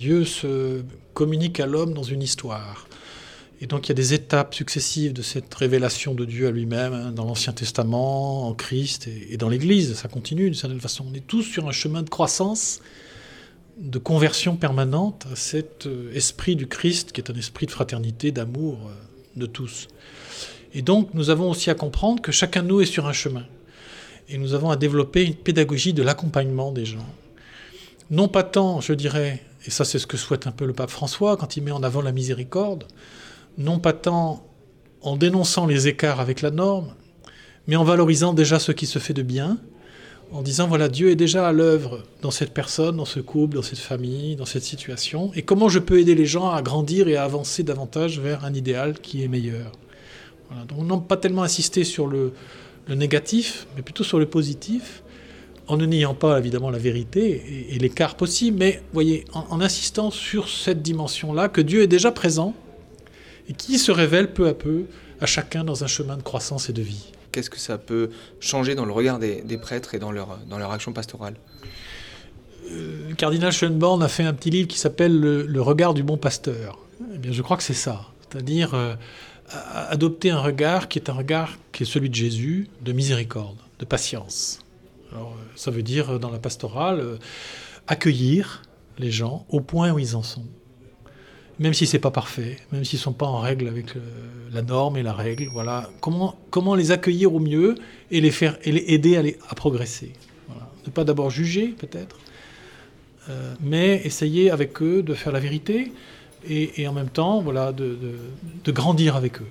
[0.00, 2.86] Dieu se communique à l'homme dans une histoire.
[3.60, 6.92] Et donc il y a des étapes successives de cette révélation de Dieu à lui-même
[6.92, 9.94] hein, dans l'Ancien Testament, en Christ et, dans l'Église.
[9.94, 11.04] Ça continue d'une certaine façon.
[11.10, 12.80] On est tous sur un chemin de croissance,
[13.76, 18.30] de conversion permanente à cet euh, esprit du Christ qui est un esprit de fraternité,
[18.30, 18.92] d'amour euh,
[19.34, 19.88] de tous.
[20.74, 23.46] Et donc nous avons aussi à comprendre que chacun de nous est sur un chemin.
[24.28, 27.12] Et nous avons à développer une pédagogie de l'accompagnement des gens.
[28.12, 30.90] Non pas tant, je dirais, et ça c'est ce que souhaite un peu le pape
[30.90, 32.84] François quand il met en avant la miséricorde,
[33.56, 34.46] non pas tant
[35.00, 36.94] en dénonçant les écarts avec la norme,
[37.66, 39.58] mais en valorisant déjà ce qui se fait de bien,
[40.32, 43.62] en disant voilà, Dieu est déjà à l'œuvre dans cette personne, dans ce couple, dans
[43.62, 47.16] cette famille, dans cette situation, et comment je peux aider les gens à grandir et
[47.16, 49.72] à avancer davantage vers un idéal qui est meilleur?
[50.68, 52.32] Donc non pas tellement insister sur le,
[52.88, 55.02] négatif, mais plutôt sur le positif,
[55.68, 60.48] en ne niant pas évidemment la vérité et, l'écart possible, mais voyez, en insistant sur
[60.48, 62.54] cette dimension-là, que Dieu est déjà présent,
[63.48, 64.84] et qui se révèle peu à peu
[65.20, 67.12] à chacun dans un chemin de croissance et de vie.
[67.32, 68.10] Qu'est-ce que ça peut
[68.40, 71.34] changer dans le regard des, prêtres et dans leur, dans leur action pastorale?
[72.70, 76.16] Euh, Le cardinal Schönborn a fait un petit livre qui s'appelle le, regard du bon
[76.16, 76.78] pasteur.
[77.14, 78.94] Eh bien, je crois que c'est ça, c'est-à-dire euh,
[79.88, 83.84] adopter un regard qui est un regard qui est celui de Jésus, de miséricorde, de
[83.84, 84.60] patience.
[85.12, 87.18] Alors, euh, ça veut dire dans la pastorale
[87.86, 88.62] accueillir
[88.98, 90.44] les gens au point où ils en sont
[91.58, 94.00] même si c'est pas parfait, même s'ils sont pas en règle avec euh,
[94.52, 97.74] la norme et la règle, voilà, comment, comment les accueillir au mieux
[98.10, 100.12] et les faire et les aider à, progresser?
[100.86, 102.16] Ne pas d'abord juger peut-être,
[103.28, 105.92] euh, mais essayer avec eux de faire la vérité
[106.48, 109.50] et, en même temps voilà de grandir avec eux.